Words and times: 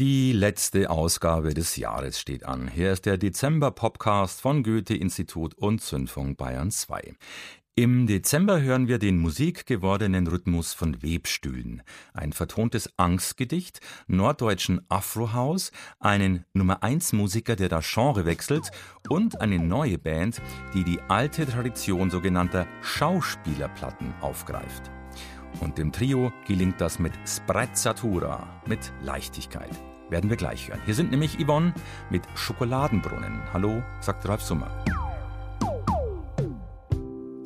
Die 0.00 0.32
letzte 0.32 0.88
Ausgabe 0.88 1.52
des 1.52 1.76
Jahres 1.76 2.18
steht 2.18 2.46
an. 2.46 2.68
Hier 2.68 2.90
ist 2.90 3.04
der 3.04 3.18
Dezember-Podcast 3.18 4.40
von 4.40 4.62
Goethe-Institut 4.62 5.52
und 5.52 5.82
Zündfunk 5.82 6.38
Bayern 6.38 6.70
2. 6.70 7.12
Im 7.74 8.06
Dezember 8.06 8.62
hören 8.62 8.88
wir 8.88 8.98
den 8.98 9.18
musikgewordenen 9.18 10.26
Rhythmus 10.26 10.72
von 10.72 11.02
Webstühlen, 11.02 11.82
ein 12.14 12.32
vertontes 12.32 12.88
Angstgedicht, 12.96 13.80
norddeutschen 14.06 14.80
Afrohaus, 14.88 15.70
einen 15.98 16.46
Nummer-1-Musiker, 16.54 17.54
der 17.54 17.68
das 17.68 17.86
Genre 17.86 18.24
wechselt 18.24 18.70
und 19.10 19.42
eine 19.42 19.58
neue 19.58 19.98
Band, 19.98 20.40
die 20.72 20.82
die 20.82 21.00
alte 21.08 21.44
Tradition 21.44 22.08
sogenannter 22.08 22.66
Schauspielerplatten 22.80 24.14
aufgreift. 24.22 24.90
Und 25.60 25.76
dem 25.76 25.92
Trio 25.92 26.32
gelingt 26.46 26.80
das 26.80 26.98
mit 26.98 27.12
Sprezzatura, 27.26 28.62
mit 28.66 28.94
Leichtigkeit. 29.02 29.78
Werden 30.10 30.28
wir 30.28 30.36
gleich 30.36 30.68
hören. 30.68 30.80
Hier 30.84 30.94
sind 30.94 31.12
nämlich 31.12 31.38
Yvonne 31.38 31.72
mit 32.10 32.22
Schokoladenbrunnen. 32.34 33.40
Hallo, 33.52 33.82
sagt 34.00 34.28
Ralf 34.28 34.42
Summer. 34.42 34.70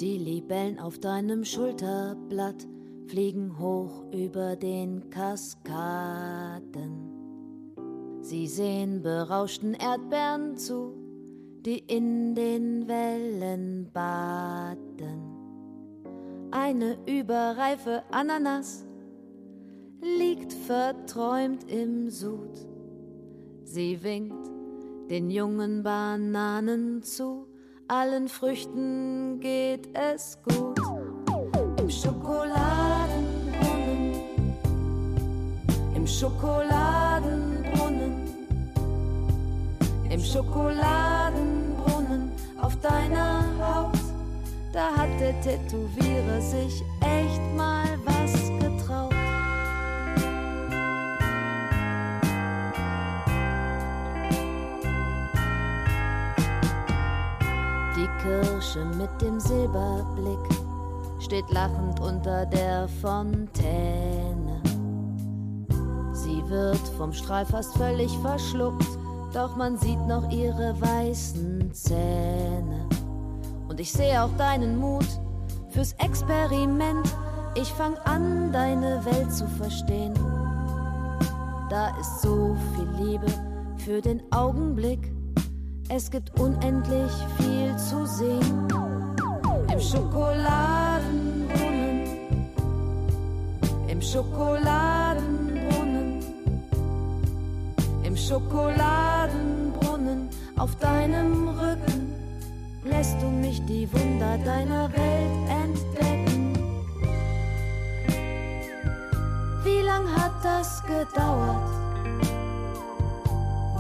Die 0.01 0.19
Libellen 0.19 0.79
auf 0.79 0.99
deinem 0.99 1.45
Schulterblatt 1.45 2.67
fliegen 3.07 3.59
hoch 3.59 4.05
über 4.13 4.57
den 4.57 5.11
Kaskaden. 5.11 7.11
Sie 8.23 8.49
sehen 8.49 9.03
berauschten 9.03 9.75
Erdbeeren 9.75 10.57
zu, 10.57 10.95
die 11.67 11.79
in 11.79 12.35
den 12.35 12.89
Wellen 12.89 13.91
baden. 13.93 15.21
Eine 16.51 16.97
überreife 17.07 18.03
Ananas 18.11 18.87
liegt 20.05 20.53
verträumt 20.53 21.69
im 21.71 22.11
Sud. 22.11 22.51
Sie 23.65 24.03
winkt 24.03 24.51
den 25.11 25.31
jungen 25.31 25.83
Bananen 25.83 27.03
zu, 27.03 27.47
allen 27.89 28.29
Früchten 28.29 29.41
geht 29.41 29.89
es 29.95 30.39
gut. 30.43 30.79
Im 31.79 31.89
Schokoladenbrunnen, 31.91 34.13
im 35.95 36.07
Schokoladenbrunnen, 36.07 38.29
im 40.11 40.21
Schokoladenbrunnen 40.21 42.31
auf 42.61 42.79
deiner 42.81 43.45
Haut 43.59 44.05
da 44.75 44.93
hat 44.97 45.21
der 45.21 45.41
Tätowierer 45.41 46.41
sich 46.41 46.83
echt 47.01 47.57
mal 47.57 47.97
Kirsche 58.25 58.83
mit 58.97 59.11
dem 59.21 59.39
Silberblick 59.39 60.39
steht 61.21 61.51
lachend 61.51 62.01
unter 62.01 62.47
der 62.47 62.89
Fontäne. 63.03 64.63
Sie 66.15 66.43
wird 66.49 66.81
vom 66.97 67.13
Strahl 67.13 67.45
fast 67.45 67.77
völlig 67.77 68.17
verschluckt, 68.21 68.89
doch 69.35 69.57
man 69.57 69.77
sieht 69.77 70.01
noch 70.07 70.31
ihre 70.31 70.75
weißen 70.81 71.71
Zähne. 71.75 72.89
Und 73.69 73.79
ich 73.79 73.93
sehe 73.93 74.23
auch 74.23 74.35
deinen 74.39 74.79
Mut 74.79 75.07
fürs 75.69 75.93
Experiment. 75.99 77.07
Ich 77.55 77.71
fang 77.75 77.95
an, 78.05 78.51
deine 78.53 79.05
Welt 79.05 79.35
zu 79.35 79.47
verstehen. 79.47 80.15
Da 81.69 81.95
ist 82.01 82.23
so 82.23 82.57
viel 82.75 83.07
Liebe 83.07 83.27
für 83.77 84.01
den 84.01 84.23
Augenblick. 84.33 85.14
Es 85.89 86.11
gibt 86.11 86.39
unendlich 86.41 87.13
viel 87.37 87.77
zu 87.77 88.05
sehen. 88.07 88.67
Im 89.71 89.79
Schokoladenbrunnen, 89.81 92.49
im 93.89 94.01
Schokoladenbrunnen, 94.01 96.25
im 98.03 98.17
Schokoladenbrunnen 98.17 100.31
auf 100.57 100.75
deinem 100.77 101.49
Rücken 101.49 102.15
lässt 102.85 103.21
du 103.21 103.27
mich 103.27 103.63
die 103.67 103.87
Wunder 103.93 104.39
deiner 104.39 104.91
Welt 104.93 105.49
entdecken. 105.49 106.55
Wie 109.65 109.83
lang 109.83 110.09
hat 110.17 110.33
das 110.43 110.83
gedauert? 110.85 111.84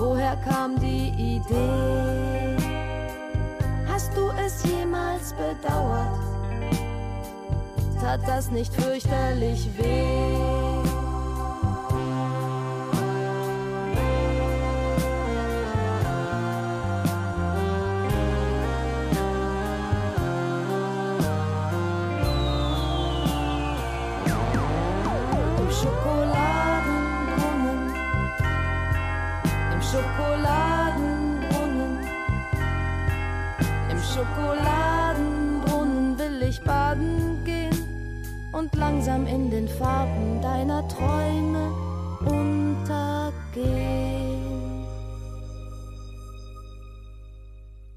Woher 0.04 0.37
kam 0.37 0.78
die 0.78 1.09
Idee? 1.16 2.56
Hast 3.88 4.15
du 4.15 4.28
es 4.44 4.62
jemals 4.62 5.32
bedauert? 5.32 6.19
Tat 7.98 8.20
das 8.26 8.50
nicht 8.50 8.75
fürchterlich 8.75 9.66
weh? 9.78 10.73
Langsam 39.04 39.26
in 39.26 39.50
den 39.50 39.69
Farben 39.69 40.41
deiner 40.41 40.88
Träume 40.88 41.70
untergehen. 42.20 43.66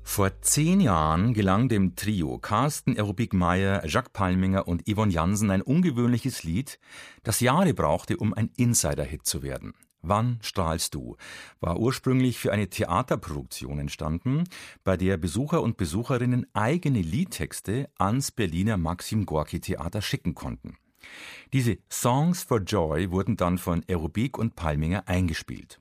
Vor 0.03 0.41
zehn 0.41 0.81
Jahren 0.81 1.33
gelang 1.33 1.69
dem 1.69 1.95
Trio 1.95 2.39
Carsten 2.39 2.97
Aerobik 2.97 3.33
Meyer, 3.33 3.87
Jacques 3.87 4.11
Palminger 4.11 4.67
und 4.67 4.83
Yvonne 4.85 5.13
Jansen 5.13 5.49
ein 5.49 5.61
ungewöhnliches 5.61 6.43
Lied, 6.43 6.77
das 7.23 7.39
Jahre 7.39 7.73
brauchte, 7.73 8.17
um 8.17 8.33
ein 8.33 8.49
Insider-Hit 8.57 9.25
zu 9.25 9.43
werden. 9.43 9.75
Wann 10.01 10.39
strahlst 10.41 10.93
du 10.93 11.15
war 11.61 11.79
ursprünglich 11.79 12.37
für 12.37 12.51
eine 12.51 12.69
Theaterproduktion 12.69 13.79
entstanden, 13.79 14.43
bei 14.83 14.97
der 14.97 15.15
Besucher 15.15 15.61
und 15.61 15.77
Besucherinnen 15.77 16.47
eigene 16.53 16.99
Liedtexte 17.01 17.89
ans 17.97 18.31
Berliner 18.31 18.75
Maxim 18.75 19.25
Gorki 19.25 19.61
Theater 19.61 20.01
schicken 20.01 20.35
konnten. 20.35 20.77
Diese 21.53 21.77
Songs 21.91 22.43
for 22.43 22.59
Joy 22.59 23.11
wurden 23.11 23.37
dann 23.37 23.57
von 23.57 23.83
Aerobik 23.87 24.37
und 24.37 24.55
Palminger 24.55 25.07
eingespielt. 25.07 25.79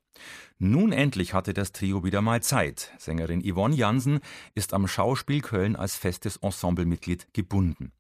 Nun 0.59 0.93
endlich 0.93 1.34
hatte 1.34 1.53
das 1.53 1.72
Trio 1.72 2.04
wieder 2.04 2.22
mal 2.22 2.43
Zeit. 2.43 2.91
Sängerin 2.99 3.43
Yvonne 3.43 3.75
Jansen 3.76 4.21
ist 4.55 4.72
am 4.72 4.88
Schauspiel 4.88 5.43
Köln 5.43 5.76
als 5.76 5.97
festes 5.97 6.38
Ensemblemitglied 6.38 7.28
gebunden. 7.34 7.93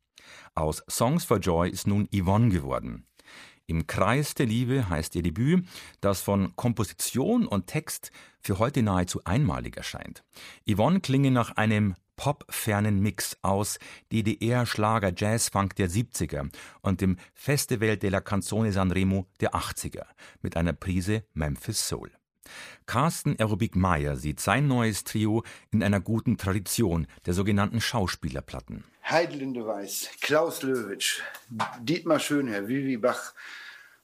Aus 0.54 0.82
Songs 0.88 1.24
for 1.24 1.38
Joy 1.38 1.68
ist 1.68 1.86
nun 1.86 2.08
Yvonne 2.14 2.48
geworden. 2.48 3.06
Im 3.66 3.86
Kreis 3.86 4.34
der 4.34 4.46
Liebe 4.46 4.88
heißt 4.88 5.16
ihr 5.16 5.22
Debüt, 5.22 5.66
das 6.00 6.20
von 6.20 6.54
Komposition 6.54 7.46
und 7.46 7.66
Text 7.66 8.12
für 8.40 8.58
heute 8.58 8.82
nahezu 8.82 9.20
einmalig 9.24 9.76
erscheint. 9.76 10.22
Yvonne 10.70 11.00
klinge 11.00 11.32
nach 11.32 11.56
einem 11.56 11.96
popfernen 12.16 13.00
Mix 13.00 13.36
aus 13.42 13.78
DDR-Schlager 14.12 15.12
Jazz-Funk 15.14 15.76
der 15.76 15.88
70er 15.88 16.50
und 16.80 17.00
dem 17.00 17.16
Festival 17.34 17.96
della 17.96 18.20
Canzone 18.20 18.72
Sanremo 18.72 19.26
der 19.40 19.54
80er 19.54 20.06
mit 20.42 20.56
einer 20.56 20.72
Prise 20.72 21.24
Memphis 21.34 21.86
Soul. 21.86 22.10
Carsten 22.86 23.36
Aerobik 23.38 23.74
Meyer 23.76 24.16
sieht 24.16 24.40
sein 24.40 24.68
neues 24.68 25.04
Trio 25.04 25.42
in 25.72 25.82
einer 25.82 26.00
guten 26.00 26.38
Tradition 26.38 27.06
der 27.26 27.34
sogenannten 27.34 27.80
Schauspielerplatten. 27.80 28.84
Heidelinde 29.08 29.66
Weiß, 29.66 30.10
Klaus 30.20 30.62
Löwitsch, 30.62 31.20
Dietmar 31.80 32.20
Schönherr, 32.20 32.68
Vivi 32.68 32.96
Bach, 32.96 33.34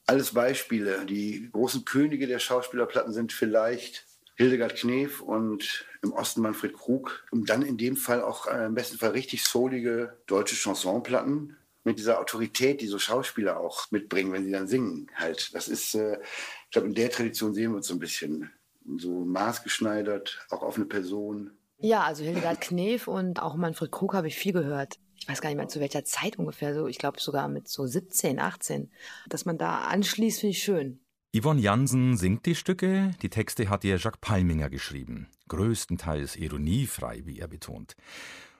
alles 0.07 0.35
Beispiele. 0.35 1.07
Die 1.07 1.49
großen 1.53 1.85
Könige 1.85 2.27
der 2.27 2.39
Schauspielerplatten 2.39 3.13
sind 3.13 3.33
vielleicht 3.33 4.07
Hildegard 4.37 4.77
Knef 4.77 5.21
und 5.21 5.87
im 6.03 6.13
Osten 6.13 6.43
Manfred 6.43 6.75
Krug. 6.75 7.25
Und 7.31 7.51
dann 7.51 7.63
in 7.63 7.77
dem 7.77 7.97
Fall 7.97 8.23
auch 8.23 8.47
äh, 8.47 8.67
im 8.67 8.75
besten 8.75 8.99
Fall 8.99 9.11
richtig 9.11 9.45
soulige 9.45 10.17
deutsche 10.27 10.57
Chansonplatten 10.57 11.57
mit 11.85 11.99
dieser 11.99 12.21
Autorität, 12.21 12.81
die 12.81 12.87
so 12.87 12.99
Schauspieler 12.99 13.59
auch 13.59 13.91
mitbringen, 13.91 14.33
wenn 14.33 14.45
sie 14.45 14.53
dann 14.53 14.69
singen. 14.69 15.11
Halt, 15.17 15.55
das 15.55 15.69
ist, 15.69 15.95
äh, 15.95 16.19
ich 16.65 16.71
glaube, 16.71 16.89
in 16.89 16.95
der 16.95 17.11
Tradition 17.11 17.55
sehen 17.55 17.73
wir 17.73 17.77
uns 17.77 17.89
so 17.89 17.95
ein 17.95 18.01
bisschen 18.01 18.51
so 18.99 19.25
maßgeschneidert, 19.25 20.47
auch 20.51 20.63
auf 20.63 20.77
eine 20.77 20.87
Person. 20.87 21.51
Ja, 21.79 22.03
also 22.03 22.25
Hildegard 22.25 22.61
Knef 22.61 23.09
und 23.09 23.43
auch 23.43 23.57
Manfred 23.57 23.91
Krug 23.91 24.15
habe 24.15 24.29
ich 24.29 24.37
viel 24.37 24.53
gehört. 24.53 24.99
Ich 25.19 25.29
weiß 25.29 25.41
gar 25.41 25.51
nicht 25.51 25.59
mehr 25.59 25.69
zu 25.69 25.81
welcher 25.81 26.05
Zeit 26.05 26.39
ungefähr, 26.39 26.75
so 26.75 26.87
ich 26.89 26.99
glaube 26.99 27.21
sogar 27.21 27.49
mit 27.49 27.69
so 27.69 27.87
17, 27.87 28.41
18. 28.41 28.91
Dass 29.29 29.45
man 29.45 29.59
da 29.59 29.83
anschließt, 29.83 30.41
finde 30.41 30.51
ich 30.51 30.63
schön. 30.63 31.02
Yvonne 31.35 31.63
Jansen 31.63 32.19
singt 32.19 32.45
die 32.45 32.55
Stücke, 32.55 33.13
die 33.23 33.31
Texte 33.31 33.71
hat 33.71 33.85
ihr 33.85 33.97
Jacques 33.97 34.21
Palminger 34.21 34.69
geschrieben. 34.69 35.29
Größtenteils 35.49 36.37
ironiefrei, 36.37 37.23
wie 37.25 37.39
er 37.39 37.49
betont. 37.49 37.97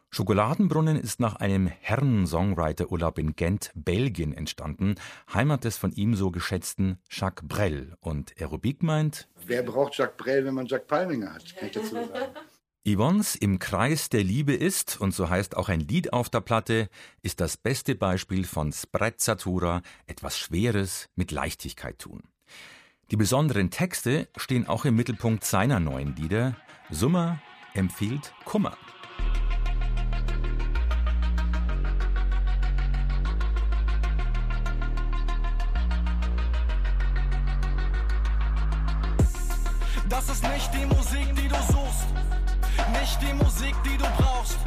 Schokoladenbrunnen 0.09 0.97
ist 0.97 1.21
nach 1.21 1.37
einem 1.37 1.67
Herren-Songwriter-Urlaub 1.67 3.19
in 3.19 3.37
Gent, 3.37 3.73
Belgien 3.75 4.33
entstanden, 4.33 4.95
Heimat 5.35 5.65
des 5.65 5.77
von 5.77 5.93
ihm 5.93 6.15
so 6.15 6.31
geschätzten 6.31 6.99
Jacques 7.11 7.47
Brel. 7.47 7.95
Und 8.01 8.33
Aerobik 8.41 8.83
meint... 8.83 9.29
Wer 9.45 9.63
braucht 9.65 9.99
Jacques 9.99 10.17
Brel, 10.17 10.47
wenn 10.47 10.55
man 10.55 10.65
Jacques 10.65 10.87
Palminger 10.87 11.35
hat, 11.35 11.55
kann 11.55 11.69
ich 11.69 11.75
dazu 11.75 11.95
sagen. 11.95 12.09
Yvonne's 12.89 13.37
Im 13.37 13.59
Kreis 13.59 14.09
der 14.09 14.25
Liebe 14.25 14.55
ist, 14.55 14.99
und 14.99 15.15
so 15.15 15.29
heißt 15.29 15.59
auch 15.59 15.69
ein 15.69 15.81
Lied 15.81 16.15
auf 16.15 16.31
der 16.31 16.41
Platte, 16.41 16.89
ist 17.21 17.41
das 17.41 17.59
beste 17.59 17.95
Beispiel 17.95 18.45
von 18.45 18.73
Sprezzatura, 18.73 19.83
etwas 20.07 20.39
Schweres 20.39 21.11
mit 21.17 21.33
Leichtigkeit 21.33 21.99
tun. 21.99 22.32
Die 23.11 23.17
besonderen 23.17 23.71
Texte 23.71 24.29
stehen 24.37 24.67
auch 24.67 24.85
im 24.85 24.97
Mittelpunkt 24.97 25.45
seiner 25.45 25.81
neuen 25.81 26.17
Lieder. 26.17 26.57
Summer 26.91 27.41
empfiehlt 27.75 28.33
Kummer. 28.45 28.77
Das 40.09 40.29
ist 40.29 40.43
nicht 40.43 40.71
die 40.75 40.87
Musik, 40.87 41.35
die 41.35 41.49
du 41.49 41.55
suchst. 41.55 42.07
Nicht 42.99 43.19
die 43.23 43.33
Musik, 43.35 43.75
die 43.85 43.97
du 43.97 44.05
brauchst. 44.19 44.59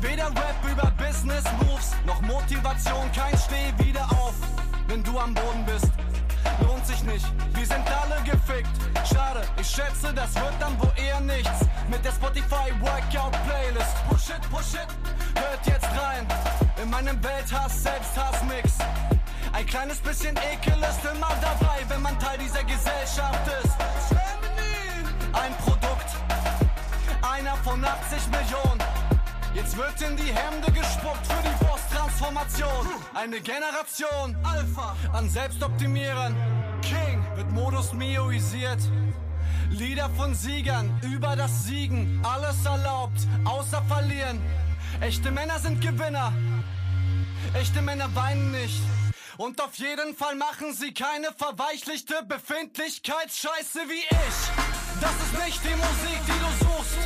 Weder 0.00 0.26
Rap 0.26 0.56
über 0.70 0.90
Business 0.92 1.44
Moves, 1.60 1.94
noch 2.06 2.20
Motivation, 2.22 3.10
kein 3.12 3.36
Steh 3.38 3.84
wieder 3.84 4.04
auf. 4.12 4.34
Wenn 4.88 5.02
du 5.02 5.18
am 5.18 5.34
Boden 5.34 5.64
bist, 5.66 5.90
lohnt 6.84 6.86
sich 6.86 7.02
nicht. 7.04 7.26
Wir 7.54 7.66
sind 7.66 7.84
alle 7.90 8.22
gefickt. 8.22 8.70
Schade, 9.06 9.42
ich 9.60 9.66
schätze, 9.66 10.12
das 10.14 10.34
wird 10.34 10.54
dann 10.60 10.78
wohl 10.80 10.92
eher 10.96 11.20
nichts. 11.20 11.66
Mit 11.90 12.04
der 12.04 12.12
Spotify 12.12 12.72
Workout 12.80 13.32
Playlist. 13.46 13.94
Push 14.08 14.30
it, 14.30 14.50
push 14.50 14.74
it, 14.74 14.88
hört 15.34 15.66
jetzt 15.66 15.86
rein. 15.86 16.26
In 16.82 16.90
meinem 16.90 17.22
Welthass, 17.22 17.82
Selbsthass-Mix. 17.82 18.78
Ein 19.52 19.66
kleines 19.66 19.98
bisschen 19.98 20.36
Ekel 20.36 20.82
ist 20.82 21.04
immer 21.04 21.32
dabei, 21.40 21.84
wenn 21.88 22.02
man 22.02 22.18
Teil 22.18 22.38
dieser 22.38 22.64
Gesellschaft 22.64 23.46
ist. 23.62 23.74
Ein 25.32 25.54
Produkt, 25.64 26.10
einer 27.22 27.56
von 27.58 27.84
80 27.84 28.18
Millionen. 28.28 28.82
Jetzt 29.54 29.76
wird 29.76 30.00
in 30.02 30.16
die 30.16 30.32
Hemde 30.32 30.72
gespuckt 30.72 31.26
für 31.26 31.42
die 31.42 31.64
Boss-Transformation. 31.64 32.86
Eine 33.14 33.40
Generation 33.40 34.36
Alpha 34.42 34.96
an 35.12 35.30
Selbstoptimieren. 35.30 36.53
Wird 37.44 37.52
Modus 37.52 37.92
Mioisiert. 37.92 38.78
Lieder 39.70 40.08
von 40.10 40.34
Siegern 40.34 41.00
über 41.02 41.36
das 41.36 41.64
Siegen. 41.64 42.22
Alles 42.22 42.64
erlaubt, 42.64 43.18
außer 43.44 43.82
verlieren. 43.82 44.40
Echte 45.00 45.30
Männer 45.30 45.58
sind 45.58 45.80
Gewinner. 45.80 46.32
Echte 47.54 47.82
Männer 47.82 48.08
weinen 48.14 48.52
nicht. 48.52 48.80
Und 49.36 49.60
auf 49.60 49.74
jeden 49.74 50.16
Fall 50.16 50.36
machen 50.36 50.72
sie 50.72 50.94
keine 50.94 51.32
verweichlichte 51.36 52.22
Befindlichkeitsscheiße 52.26 53.80
wie 53.88 54.04
ich. 54.08 54.38
Das 55.00 55.12
ist 55.24 55.44
nicht 55.44 55.60
die 55.64 55.76
Musik, 55.76 56.20
die 56.26 56.38
du 56.38 56.64
suchst. 56.64 56.98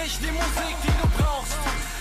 Nicht 0.00 0.20
die 0.22 0.32
Musik, 0.32 0.76
die 0.84 0.96
du 1.02 1.22
brauchst. 1.22 1.58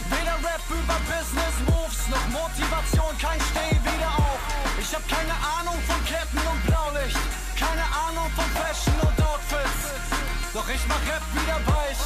Weder 0.10 0.38
Rap 0.48 0.64
über 0.70 0.98
Business 1.10 1.56
Moves, 1.68 2.08
noch 2.08 2.28
Motivation, 2.30 3.18
kein 3.18 3.40
Steh 3.42 3.76
wieder 3.82 4.12
auf. 4.18 4.40
Ich 4.80 4.94
hab 4.96 5.08
keine 5.10 5.34
Ahnung 5.60 5.80
von 5.88 6.06
Ketten 6.06 6.38
und 6.38 6.66
Blaulicht. 6.66 7.41
Keine 7.62 7.84
Ahnung 7.84 8.30
von 8.36 8.46
Fashion 8.58 9.00
und 9.02 9.24
Outfits. 9.24 10.52
Doch 10.52 10.68
ich 10.68 10.82
mach 10.88 11.02
Rap 11.08 11.22
wieder 11.32 11.60
weich. 11.68 12.02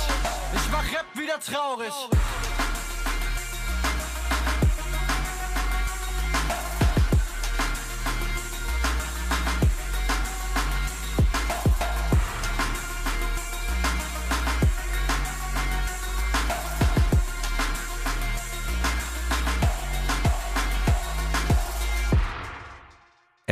Ich 0.53 0.69
mach 0.69 0.83
Rap 0.83 1.05
wieder 1.13 1.39
traurig. 1.39 1.93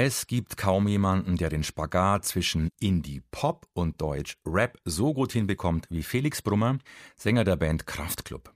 Es 0.05 0.27
gibt 0.27 0.57
kaum 0.57 0.89
jemanden, 0.89 1.37
der 1.37 1.49
den 1.49 1.63
Spagat 1.63 2.25
zwischen 2.25 2.67
Indie-Pop 2.81 3.67
und 3.71 4.01
Deutsch-Rap 4.01 4.77
so 4.83 5.13
gut 5.13 5.31
hinbekommt 5.31 5.85
wie 5.89 6.03
Felix 6.03 6.41
Brummer, 6.41 6.77
Sänger 7.15 7.45
der 7.45 7.55
Band 7.55 7.87
Kraftklub. 7.87 8.52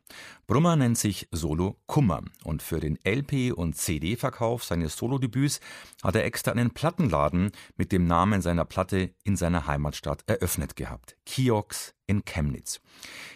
Brummer 0.48 0.76
nennt 0.76 0.98
sich 0.98 1.28
Solo 1.32 1.78
Kummer 1.88 2.24
und 2.44 2.64
für 2.64 2.80
den 2.80 2.98
LP- 3.04 3.52
und 3.52 3.76
CD-Verkauf 3.76 4.64
seines 4.64 4.96
Solodebüts 4.96 5.60
hat 6.04 6.16
er 6.16 6.24
extra 6.24 6.52
einen 6.52 6.72
Plattenladen 6.72 7.52
mit 7.76 7.92
dem 7.92 8.06
Namen 8.06 8.42
seiner 8.42 8.64
Platte 8.64 9.14
in 9.24 9.36
seiner 9.36 9.68
Heimatstadt 9.68 10.24
eröffnet 10.28 10.76
gehabt. 10.76 11.18
Kiox 11.26 11.94
in 12.06 12.24
Chemnitz. 12.24 12.80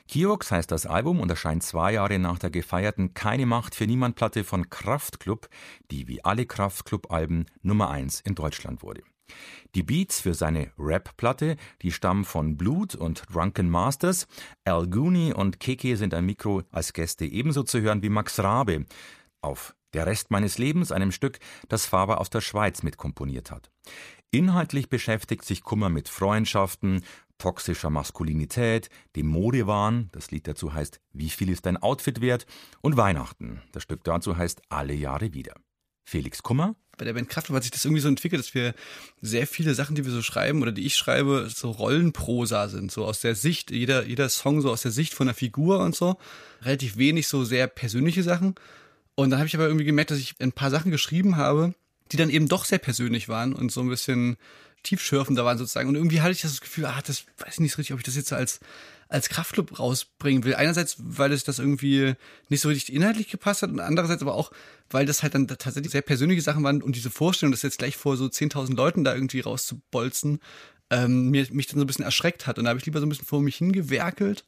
Kiox 0.08 0.52
heißt 0.52 0.72
das 0.72 0.86
Album 0.86 1.20
und 1.20 1.30
erscheint 1.30 1.64
zwei 1.64 1.94
Jahre 1.94 2.18
nach 2.18 2.40
der 2.40 2.50
gefeierten 2.50 3.14
Keine 3.14 3.46
Macht 3.46 3.76
für 3.76 3.86
Niemand 3.86 4.16
Platte 4.16 4.44
von 4.46 4.70
Kraftklub, 4.70 5.50
die 5.92 6.08
wie 6.08 6.24
alle 6.24 6.46
Kraftklub-Alben 6.46 7.46
Nummer 7.62 7.90
eins 7.90 8.22
in 8.22 8.36
Deutschland 8.36 8.82
wurde. 8.84 9.04
Die 9.76 9.84
Beats 9.84 10.20
für 10.22 10.34
seine 10.34 10.72
Rap-Platte, 10.78 11.56
die 11.82 11.92
stammen 11.92 12.26
von 12.26 12.58
Blut 12.58 12.96
und 12.96 13.24
Drunken 13.32 13.70
Masters. 13.70 14.28
Al 14.66 14.88
Gooney 14.88 15.34
und 15.34 15.60
Keke 15.60 15.96
sind 15.96 16.14
am 16.14 16.26
Mikro 16.26 16.64
als 16.72 16.94
Gäste 16.94 17.26
ebenso 17.26 17.64
zu 17.64 17.80
hören 17.82 18.04
wie 18.04 18.10
Max 18.10 18.40
Rabe. 18.40 18.86
Auf 19.42 19.76
Der 19.94 20.06
Rest 20.06 20.32
meines 20.32 20.58
Lebens, 20.58 20.92
einem 20.92 21.12
Stück, 21.12 21.40
das 21.68 21.86
Faber 21.86 22.20
aus 22.20 22.30
der 22.30 22.42
Schweiz 22.42 22.84
mitkomponiert 22.84 23.52
hat. 23.52 23.72
Inhaltlich 24.30 24.90
beschäftigt 24.90 25.44
sich 25.44 25.64
Kummer 25.64 25.90
mit 25.90 26.08
Freundschaften, 26.08 27.04
toxischer 27.38 27.90
Maskulinität, 27.90 28.90
dem 29.16 29.28
Modewahn, 29.28 30.10
das 30.12 30.32
Lied 30.32 30.48
dazu 30.48 30.74
heißt 30.74 31.02
Wie 31.12 31.30
viel 31.30 31.50
ist 31.50 31.66
dein 31.66 31.78
Outfit 31.78 32.22
wert? 32.22 32.46
und 32.82 32.98
Weihnachten, 32.98 33.62
das 33.72 33.84
Stück 33.84 34.04
dazu 34.04 34.38
heißt 34.38 34.62
Alle 34.70 34.94
Jahre 34.94 35.34
wieder. 35.34 35.56
Felix 36.04 36.44
Kummer? 36.44 36.76
Bei 36.98 37.06
der 37.06 37.14
Band 37.14 37.30
Kraftwerk 37.30 37.58
hat 37.58 37.64
sich 37.64 37.72
das 37.72 37.86
irgendwie 37.86 38.02
so 38.02 38.08
entwickelt, 38.08 38.40
dass 38.40 38.54
wir 38.54 38.76
sehr 39.22 39.48
viele 39.48 39.74
Sachen, 39.74 39.96
die 39.96 40.06
wir 40.06 40.12
so 40.12 40.22
schreiben 40.22 40.62
oder 40.62 40.72
die 40.72 40.86
ich 40.86 40.96
schreibe, 40.96 41.50
so 41.54 41.72
Rollenprosa 41.72 42.68
sind, 42.68 42.92
so 42.92 43.06
aus 43.06 43.22
der 43.22 43.34
Sicht, 43.34 43.72
jeder, 43.72 44.06
jeder 44.06 44.30
Song 44.30 44.62
so 44.62 44.70
aus 44.72 44.84
der 44.84 44.92
Sicht 44.92 45.14
von 45.14 45.28
der 45.28 45.34
Figur 45.34 45.80
und 45.80 45.96
so. 45.96 46.18
Relativ 46.62 46.98
wenig 46.98 47.28
so 47.28 47.44
sehr 47.44 47.68
persönliche 47.68 48.24
Sachen. 48.24 48.56
Und 49.16 49.32
dann 49.32 49.40
habe 49.40 49.48
ich 49.48 49.56
aber 49.56 49.66
irgendwie 49.66 49.86
gemerkt, 49.86 50.12
dass 50.12 50.20
ich 50.20 50.36
ein 50.40 50.52
paar 50.52 50.70
Sachen 50.70 50.92
geschrieben 50.92 51.38
habe, 51.38 51.74
die 52.12 52.18
dann 52.18 52.30
eben 52.30 52.48
doch 52.48 52.66
sehr 52.66 52.80
persönlich 52.80 53.30
waren 53.30 53.54
und 53.54 53.72
so 53.72 53.82
ein 53.82 53.90
bisschen 53.90 54.38
tiefschürfender 54.84 55.46
waren 55.46 55.58
sozusagen. 55.58 55.90
Und 55.90 55.96
irgendwie 55.96 56.22
hatte 56.22 56.32
ich 56.32 56.42
das 56.42 56.62
Gefühl, 56.62 56.86
ah, 56.86 57.02
das 57.06 57.26
weiß 57.38 57.54
ich 57.54 57.60
nicht 57.60 57.72
so 57.74 57.78
richtig, 57.78 57.94
ob 57.94 58.00
ich 58.00 58.06
das 58.06 58.16
jetzt 58.16 58.34
als, 58.34 58.60
als 59.08 59.30
Kraftclub 59.30 59.80
rausbringen 59.80 60.44
will. 60.44 60.56
Einerseits, 60.56 60.96
weil 61.00 61.32
es 61.32 61.44
das 61.44 61.60
irgendwie 61.60 62.16
nicht 62.50 62.62
so 62.62 62.70
richtig 62.70 62.96
inhaltlich 62.96 63.30
gepasst 63.30 63.62
hat 63.62 63.72
und 63.72 63.80
andererseits 63.80 64.22
aber 64.22 64.36
auch, 64.36 64.52
weil 64.90 65.06
das 65.06 65.24
halt 65.24 65.36
dann 65.36 65.48
tatsächlich 65.48 65.92
sehr 65.92 66.02
persönliche 66.02 66.42
Sachen 66.42 66.64
waren 66.64 66.82
und 66.82 66.96
diese 66.96 67.10
Vorstellung, 67.10 67.52
das 67.52 67.62
jetzt 67.62 67.80
gleich 67.80 67.98
vor 67.98 68.18
so 68.18 68.26
10.000 68.26 68.76
Leuten 68.76 69.04
da 69.04 69.14
irgendwie 69.14 69.42
rauszubolzen, 69.42 70.40
ähm, 70.90 71.30
mich 71.30 71.48
dann 71.48 71.80
so 71.80 71.84
ein 71.84 71.88
bisschen 71.88 72.06
erschreckt 72.06 72.48
hat. 72.48 72.58
Und 72.58 72.66
da 72.66 72.70
habe 72.70 72.80
ich 72.80 72.86
lieber 72.86 73.00
so 73.00 73.06
ein 73.06 73.10
bisschen 73.10 73.26
vor 73.26 73.42
mich 73.42 73.58
hingewerkelt 73.58 74.46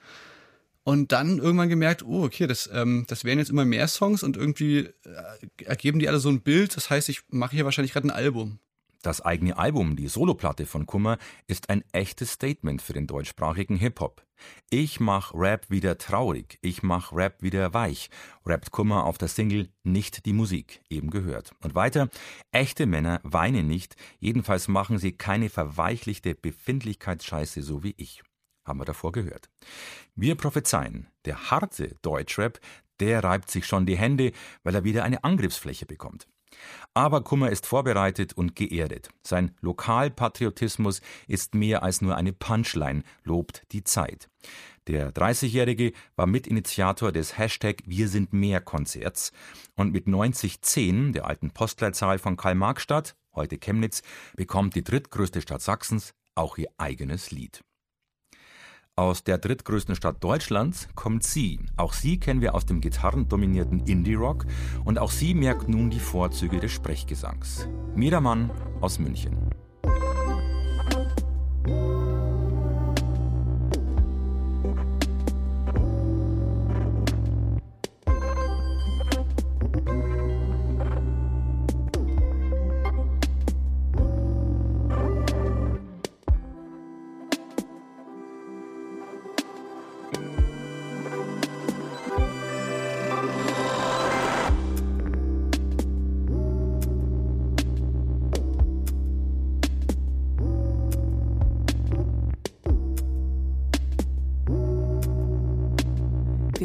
und 0.84 1.13
dann 1.13 1.40
irgendwann 1.40 1.70
gemerkt, 1.70 2.04
oh, 2.04 2.24
okay, 2.24 2.46
das, 2.46 2.70
ähm, 2.74 3.06
das 3.08 3.24
wären 3.24 3.40
jetzt 3.40 3.50
immer 3.50 3.66
mehr 3.66 3.88
Songs 3.88 4.22
und 4.22 4.36
irgendwie 4.36 4.80
äh, 4.80 5.63
ergeben 5.63 6.00
die 6.00 6.10
alle 6.10 6.20
so 6.20 6.30
ein 6.30 6.42
Bild. 6.42 6.75
Das 6.75 6.90
heißt, 6.90 7.10
ich 7.10 7.22
mache 7.30 7.56
hier 7.56 7.66
wahrscheinlich 7.66 7.94
gerade 7.94 8.08
ein 8.08 8.12
Album. 8.12 8.60
Das 9.03 9.19
eigene 9.19 9.57
Album, 9.57 9.98
die 9.98 10.07
Soloplatte 10.07 10.65
von 10.65 10.86
Kummer, 10.86 11.17
ist 11.45 11.69
ein 11.69 11.83
echtes 11.91 12.31
Statement 12.31 12.81
für 12.81 12.93
den 12.93 13.05
deutschsprachigen 13.05 13.75
Hip-Hop. 13.75 14.25
Ich 14.69 15.01
mach 15.01 15.33
Rap 15.33 15.69
wieder 15.69 15.98
traurig, 15.98 16.57
ich 16.62 16.83
mach 16.83 17.12
Rap 17.12 17.41
wieder 17.41 17.74
weich, 17.74 18.10
rappt 18.45 18.72
Kummer 18.72 19.03
auf 19.03 19.17
der 19.17 19.27
Single 19.27 19.67
Nicht 19.83 20.25
die 20.25 20.31
Musik, 20.31 20.81
eben 20.89 21.10
gehört. 21.10 21.51
Und 21.62 21.75
weiter, 21.75 22.07
echte 22.53 22.86
Männer 22.86 23.19
weinen 23.24 23.67
nicht, 23.67 23.98
jedenfalls 24.19 24.69
machen 24.69 24.98
sie 25.00 25.12
keine 25.12 25.50
verweichlichte 25.50 26.33
Befindlichkeitsscheiße 26.33 27.62
so 27.62 27.83
wie 27.83 27.95
ich. 27.98 28.24
Haben 28.63 28.79
wir 28.79 28.86
davor 28.86 29.12
gehört. 29.12 29.50
Wir 30.15 30.36
prophezeien, 30.36 31.07
der 31.25 31.51
harte 31.51 31.93
Deutschrap, 32.03 32.57
der 33.01 33.22
reibt 33.22 33.51
sich 33.51 33.65
schon 33.65 33.86
die 33.86 33.98
Hände, 33.98 34.31
weil 34.63 34.75
er 34.75 34.86
wieder 34.86 35.03
eine 35.03 35.25
Angriffsfläche 35.25 35.86
bekommt. 35.86 36.25
Aber 36.93 37.24
Kummer 37.24 37.50
ist 37.50 37.65
vorbereitet 37.65 38.33
und 38.33 38.55
geerdet. 38.55 39.10
Sein 39.24 39.55
Lokalpatriotismus 39.62 41.01
ist 41.27 41.55
mehr 41.55 41.83
als 41.83 42.01
nur 42.01 42.15
eine 42.15 42.33
Punchline, 42.33 43.03
lobt 43.24 43.63
die 43.72 43.83
Zeit. 43.83 44.29
Der 44.88 45.13
30-Jährige 45.13 45.93
war 46.15 46.27
Mitinitiator 46.27 47.12
des 47.12 47.38
Hashtag 47.38 47.77
Wir 47.86 48.10
sind 48.10 48.33
mehr 48.33 48.60
Konzerts 48.60 49.31
und 49.75 49.93
mit 49.93 50.07
9010, 50.07 51.13
der 51.13 51.25
alten 51.25 51.51
Postleitzahl 51.51 52.19
von 52.19 52.36
Karl-Marx-Stadt, 52.36 53.15
heute 53.33 53.57
Chemnitz, 53.57 54.01
bekommt 54.36 54.75
die 54.75 54.83
drittgrößte 54.83 55.41
Stadt 55.41 55.62
Sachsens 55.62 56.13
auch 56.36 56.57
ihr 56.57 56.69
eigenes 56.77 57.31
Lied. 57.31 57.63
Aus 58.95 59.23
der 59.23 59.39
drittgrößten 59.39 59.95
Stadt 59.95 60.23
Deutschlands 60.23 60.88
kommt 60.93 61.23
sie. 61.23 61.59
Auch 61.77 61.93
sie 61.93 62.19
kennen 62.19 62.41
wir 62.41 62.53
aus 62.53 62.67
dem 62.67 62.79
gitarrendominierten 62.79 63.79
Indie-Rock 63.88 64.45
und 64.85 65.00
auch 65.00 65.09
sie 65.09 65.33
merkt 65.33 65.67
nun 65.67 65.89
die 65.89 66.00
Vorzüge 66.00 66.59
des 66.59 66.73
Sprechgesangs. 66.73 67.67
Miedermann 67.95 68.51
aus 68.81 69.00
München. 69.00 69.50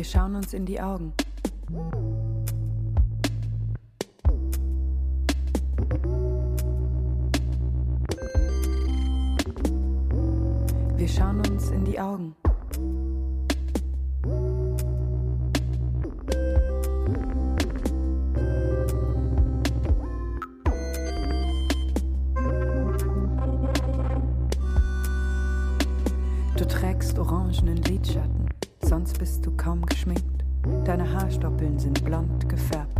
Schauen 0.09 0.37
uns 0.37 0.55
in 0.55 0.65
die 0.65 0.81
Augen. 0.81 1.13
Wir 10.97 11.09
schauen 11.09 11.43
uns 11.51 11.71
in 11.71 11.85
die 11.85 12.01
Augen. 12.01 12.35
Du 26.57 26.67
trägst 26.67 27.19
orangenen 27.19 27.77
Lidschatten 27.83 28.48
sonst 28.89 29.19
bist 29.19 29.45
du 29.45 29.55
kaum 29.55 29.85
geschminkt. 29.85 30.45
Deine 30.85 31.13
Haarstoppeln 31.13 31.79
sind 31.79 32.03
blond 32.05 32.49
gefärbt. 32.49 32.98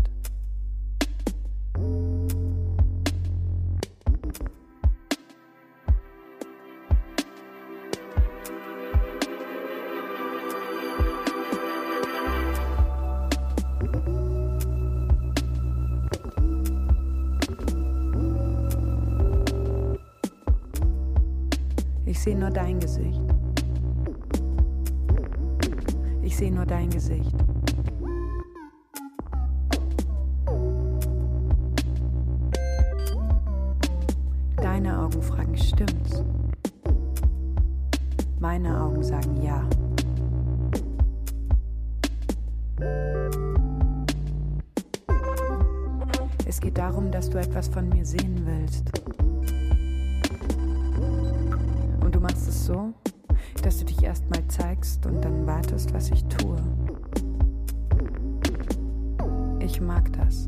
Gesicht. 27.09 27.35
Deine 34.57 34.99
Augen 34.99 35.23
fragen, 35.23 35.57
stimmt's? 35.57 36.23
Meine 38.41 38.79
Augen 38.83 39.03
sagen 39.03 39.43
ja. 39.43 39.65
Es 46.47 46.61
geht 46.61 46.77
darum, 46.77 47.11
dass 47.11 47.31
du 47.31 47.39
etwas 47.39 47.69
von 47.69 47.89
mir 47.89 48.05
sehen 48.05 48.43
willst. 48.45 48.91
Und 52.05 52.15
du 52.15 52.21
machst 52.21 52.49
es 52.49 52.67
so, 52.67 52.93
dass 53.63 53.79
du 53.79 53.87
dich 53.87 54.03
erstmal 54.03 54.47
zeigst 54.49 55.07
und 55.07 55.25
dann 55.25 55.47
wartest, 55.47 55.95
was 55.95 56.11
ich 56.11 56.23
tue. 56.25 56.57
Ich 59.71 59.83
mag 59.83 60.11
das. 60.15 60.47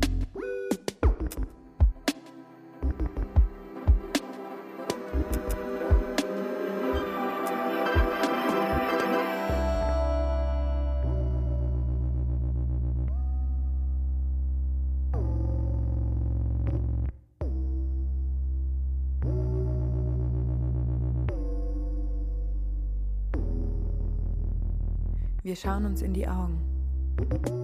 Wir 25.43 25.55
schauen 25.55 25.85
uns 25.85 26.01
in 26.01 26.13
die 26.13 26.27
Augen. 26.27 27.60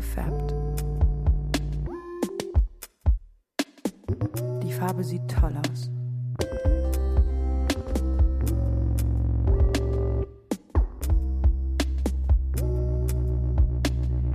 Gefärbt. 0.00 0.54
Die 4.62 4.72
Farbe 4.72 5.04
sieht 5.04 5.28
toll 5.28 5.54
aus. 5.58 5.90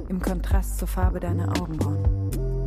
Im 0.07 0.21
Kontrast 0.21 0.77
zur 0.77 0.87
Farbe 0.87 1.19
deiner 1.19 1.49
Augenbrauen. 1.59 2.64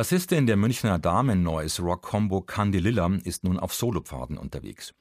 Bassistin 0.00 0.46
der 0.46 0.56
Münchner 0.56 0.98
Damen-Noise-Rock-Combo 0.98 2.40
Candelilla 2.40 3.18
ist 3.22 3.44
nun 3.44 3.58
auf 3.58 3.74
Solopfaden 3.74 4.38
unterwegs. 4.38 4.94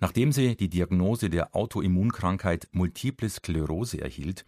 Nachdem 0.00 0.32
sie 0.32 0.56
die 0.56 0.70
Diagnose 0.70 1.28
der 1.28 1.54
Autoimmunkrankheit 1.54 2.66
Multiple 2.72 3.28
Sklerose 3.28 4.00
erhielt, 4.00 4.46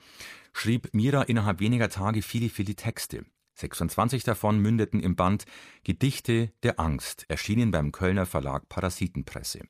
schrieb 0.54 0.88
Mira 0.94 1.24
innerhalb 1.24 1.60
weniger 1.60 1.90
Tage 1.90 2.22
viele, 2.22 2.48
viele 2.48 2.76
Texte. 2.76 3.26
26 3.56 4.24
davon 4.24 4.58
mündeten 4.58 5.00
im 5.00 5.16
Band 5.16 5.44
Gedichte 5.84 6.50
der 6.62 6.80
Angst, 6.80 7.26
erschienen 7.28 7.70
beim 7.70 7.92
Kölner 7.92 8.24
Verlag 8.24 8.70
Parasitenpresse. 8.70 9.60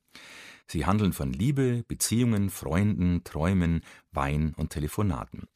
Sie 0.69 0.87
handeln 0.87 1.13
von 1.13 1.33
Liebe, 1.33 1.83
Beziehungen, 1.89 2.51
Freunden, 2.51 3.25
Träumen, 3.25 3.81
Wein 4.13 4.55
und 4.57 4.71
Telefonaten. 4.71 5.49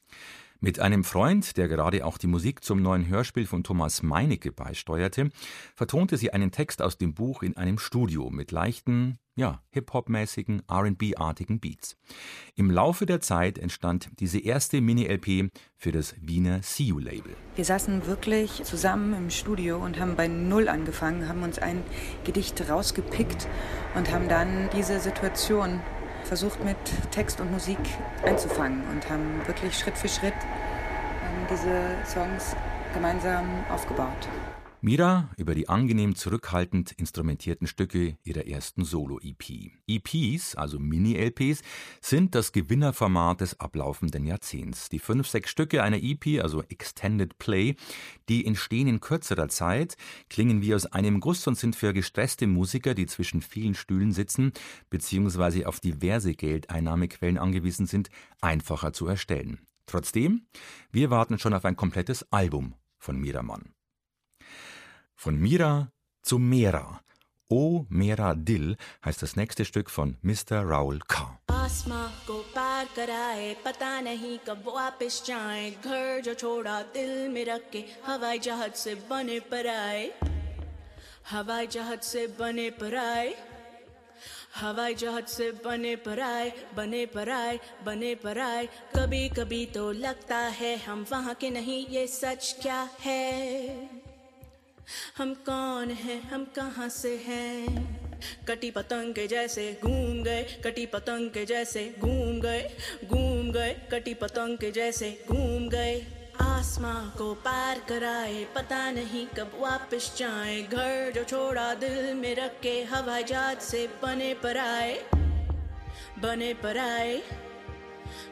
Mit 0.59 0.79
einem 0.79 1.03
Freund, 1.03 1.57
der 1.57 1.67
gerade 1.67 2.05
auch 2.05 2.17
die 2.17 2.27
Musik 2.27 2.63
zum 2.63 2.81
neuen 2.81 3.07
Hörspiel 3.07 3.45
von 3.45 3.63
Thomas 3.63 4.03
Meinecke 4.03 4.51
beisteuerte, 4.51 5.29
vertonte 5.75 6.17
sie 6.17 6.31
einen 6.31 6.51
Text 6.51 6.81
aus 6.81 6.97
dem 6.97 7.13
Buch 7.13 7.43
in 7.43 7.57
einem 7.57 7.77
Studio 7.77 8.29
mit 8.29 8.51
leichten, 8.51 9.19
ja, 9.35 9.61
Hip-Hop-mäßigen, 9.71 10.63
R&B-artigen 10.69 11.59
Beats. 11.59 11.97
Im 12.55 12.71
Laufe 12.71 13.05
der 13.05 13.19
Zeit 13.19 13.57
entstand 13.57 14.09
diese 14.19 14.39
erste 14.39 14.79
Mini-LP 14.79 15.51
für 15.75 15.91
das 15.91 16.15
Wiener 16.21 16.63
See 16.63 16.85
You 16.85 16.99
Label. 16.99 17.35
Wir 17.55 17.65
saßen 17.65 18.07
wirklich 18.07 18.63
zusammen 18.63 19.13
im 19.13 19.29
Studio 19.29 19.77
und 19.77 19.99
haben 19.99 20.15
bei 20.15 20.29
Null 20.29 20.69
angefangen, 20.69 21.27
haben 21.27 21.43
uns 21.43 21.59
ein 21.59 21.83
Gedicht 22.23 22.69
rausgepickt 22.69 23.47
und 23.95 24.09
haben 24.11 24.29
dann 24.29 24.69
diese 24.73 25.01
Situation 25.01 25.81
versucht 26.25 26.63
mit 26.63 26.77
Text 27.11 27.39
und 27.39 27.51
Musik 27.51 27.79
einzufangen 28.23 28.83
und 28.91 29.09
haben 29.09 29.41
wirklich 29.45 29.77
Schritt 29.77 29.97
für 29.97 30.09
Schritt 30.09 30.33
ähm, 30.33 31.47
diese 31.49 31.95
Songs 32.05 32.55
gemeinsam 32.93 33.45
aufgebaut. 33.69 34.27
Mira 34.85 35.31
über 35.37 35.55
die 35.55 35.67
angenehm 35.67 36.13
zurückhaltend 36.13 36.91
instrumentierten 36.91 37.65
Stücke 37.65 38.19
ihrer 38.23 38.45
ersten 38.45 38.85
Solo-EP. 38.85 39.71
EPs, 39.87 40.53
also 40.53 40.77
Mini-LPs, 40.77 41.63
sind 42.01 42.35
das 42.35 42.51
Gewinnerformat 42.51 43.41
des 43.41 43.59
ablaufenden 43.59 44.27
Jahrzehnts. 44.27 44.89
Die 44.89 44.99
fünf, 44.99 45.27
sechs 45.27 45.49
Stücke 45.49 45.81
einer 45.81 45.97
EP, 45.97 46.39
also 46.39 46.61
Extended 46.61 47.39
Play, 47.39 47.77
die 48.29 48.45
entstehen 48.45 48.87
in 48.87 48.99
kürzerer 48.99 49.49
Zeit, 49.49 49.97
klingen 50.29 50.61
wie 50.61 50.75
aus 50.75 50.85
einem 50.85 51.19
Guss 51.19 51.47
und 51.47 51.57
sind 51.57 51.75
für 51.75 51.91
gestresste 51.91 52.45
Musiker, 52.45 52.93
die 52.93 53.07
zwischen 53.07 53.41
vielen 53.41 53.73
Stühlen 53.73 54.11
sitzen, 54.11 54.53
beziehungsweise 54.91 55.67
auf 55.67 55.79
diverse 55.79 56.35
Geldeinnahmequellen 56.35 57.39
angewiesen 57.39 57.87
sind, 57.87 58.11
einfacher 58.39 58.93
zu 58.93 59.07
erstellen. 59.07 59.65
Trotzdem, 59.87 60.45
wir 60.91 61.09
warten 61.09 61.39
schon 61.39 61.55
auf 61.55 61.65
ein 61.65 61.75
komplettes 61.75 62.31
Album 62.31 62.75
von 62.99 63.19
Miramann. 63.19 63.74
Von 65.17 65.39
Mira 65.39 65.91
zu 66.25 66.37
Mera. 66.37 67.01
O 67.49 67.85
Mera 67.89 68.33
Dil 68.35 68.75
heißt 69.03 69.21
das 69.21 69.35
nächste 69.35 69.65
Stück 69.65 69.89
von 69.89 70.17
Mr. 70.23 70.67
Raoul 70.67 70.99
K. 71.07 71.39
आसमां 71.49 72.07
को 72.27 72.37
पार 72.55 72.85
कराए 72.95 73.53
पता 73.65 73.89
नहीं 74.01 74.37
कब 74.47 74.63
वापस 74.75 75.23
जाए 75.27 75.69
घर 75.85 76.21
जो 76.25 76.33
छोड़ा 76.33 76.81
दिल 76.93 77.29
में 77.33 77.43
रख 77.45 77.69
के 77.71 77.83
हवाई 78.07 78.39
जहाज़ 78.47 78.73
से 78.83 78.95
बने 79.09 79.39
पर 79.51 79.67
आए 79.67 80.05
हवाई 81.31 81.67
जहाज़ 81.75 82.01
से 82.11 82.27
बने 82.39 82.69
पर 82.81 82.95
आए 82.95 83.33
हवाई 84.61 84.95
जहाज़ 84.95 85.25
से 85.37 85.51
बने 85.65 85.95
पर 86.05 86.19
आए 86.21 86.51
बने 86.75 87.05
पर 87.15 87.29
आए 87.29 87.59
बने 87.85 88.13
पर 88.23 88.39
आए 88.39 88.65
कभी 88.95 89.27
कभी 89.39 89.65
तो 89.75 89.91
लगता 90.05 90.37
है 90.59 90.75
हम 90.85 91.05
वहाँ 91.11 91.33
के 91.41 91.49
नहीं 91.51 91.85
ये 91.95 92.07
सच 92.07 92.55
क्या 92.61 92.81
है 93.05 94.04
हम 95.17 95.33
कौन 95.33 95.91
हैं? 95.91 96.21
हम 96.21 96.45
कहाँ 96.45 96.89
से 96.89 97.15
हैं? 97.17 97.95
कटी 98.47 98.71
पतंग 98.71 99.13
के 99.13 99.27
जैसे 99.27 99.79
घूम 99.83 100.23
गए, 100.23 100.43
कटी 100.63 100.85
पतंग 100.85 101.29
के 101.29 101.45
जैसे 101.45 101.95
घूम 101.99 102.39
गए 102.41 102.69
घूम 103.05 103.51
गए, 103.51 103.73
कटी 103.91 104.13
पतंग 104.13 104.57
के 104.57 104.71
जैसे 104.71 105.25
घूम 105.29 105.67
गए। 105.69 106.05
आसमां 106.41 107.09
को 107.17 107.33
पार 107.33 107.79
कराए, 107.79 108.43
पता 108.55 108.91
नहीं 108.91 109.25
कब 109.27 109.51
वापस 109.59 110.13
जाए। 110.17 110.61
घर 110.61 111.11
जो 111.15 111.23
छोड़ा 111.23 111.73
दिल 111.73 112.13
में 112.13 112.35
रख 112.35 112.59
के 112.61 112.83
हवाई 112.83 113.23
जहाज़ 113.23 113.59
से 113.59 113.87
बने 114.03 114.33
पर 114.33 114.57
आए, 114.57 114.93
बने 116.19 116.53
पर 116.53 116.77
आए। 116.77 117.21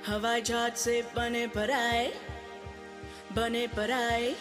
हवाई 0.08 0.42
जहाज़ 0.42 0.74
से 0.74 1.02
बने 1.16 1.48
पर 1.48 1.72
आए, 1.72 2.12
बने 3.34 3.68
पर 3.68 3.92
आए। 3.92 4.36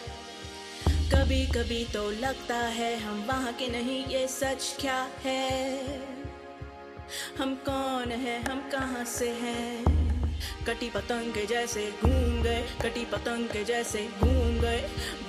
कभी 1.11 1.45
कभी 1.45 1.83
तो 1.93 2.09
लगता 2.11 2.55
है 2.55 2.95
हम 2.99 3.25
वहाँ 3.27 3.53
के 3.53 3.67
नहीं, 3.67 4.05
ये 4.05 4.27
सच 4.27 4.75
क्या 4.79 5.07
है? 5.25 5.79
हम 7.39 7.55
कौन 7.55 8.11
है, 8.11 8.43
हम 8.43 8.59
कहाँ 8.71 9.05
से 9.05 9.29
हैं? 9.29 9.85
कटी 10.67 10.89
पतंग 10.89 11.33
के 11.33 11.45
जैसे 11.45 11.93
घूम 12.01 12.41
गए, 12.43 12.61
कटी 12.81 13.05
पतंग 13.05 13.47
के 13.47 13.63
जैसे 13.63 14.07
घूम 14.19 14.59
गए 14.59 14.81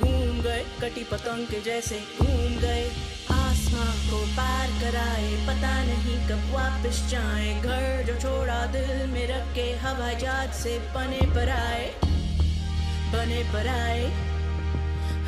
घूम 0.03 0.41
गए, 0.41 0.65
कटी 0.83 1.05
पतंग 1.05 1.47
के 1.47 1.61
जैसे 1.61 2.01
घूम 2.19 2.59
गए। 2.61 2.85
आसमां 3.31 4.11
को 4.11 4.25
पार 4.27 4.69
कराए, 4.81 5.33
पता 5.47 5.73
नहीं 5.85 6.19
कब 6.29 6.53
वापस 6.55 7.07
जाए। 7.11 7.61
घर 7.61 8.05
जो 8.07 8.21
छोड़ा 8.21 8.67
दिल 8.67 9.07
में 9.07 9.27
रख 9.29 9.55
के, 9.55 9.71
हवाई 9.77 10.15
जहाज़ 10.15 10.53
से 10.53 10.79
बने 10.79 11.27
पर 11.35 11.49
आए, 11.49 11.91
बने 13.13 13.43
पर 13.53 13.69
आए। 13.69 14.34